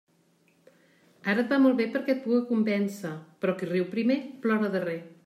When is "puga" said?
2.25-2.39